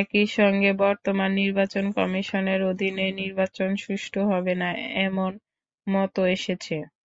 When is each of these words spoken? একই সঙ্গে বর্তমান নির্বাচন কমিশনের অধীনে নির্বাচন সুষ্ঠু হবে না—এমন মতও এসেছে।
একই 0.00 0.26
সঙ্গে 0.34 0.70
বর্তমান 0.80 1.30
নির্বাচন 1.40 1.84
কমিশনের 1.96 2.60
অধীনে 2.70 3.06
নির্বাচন 3.20 3.70
সুষ্ঠু 3.78 4.20
হবে 4.30 4.52
না—এমন 4.62 5.32
মতও 5.86 6.24
এসেছে। 6.36 6.76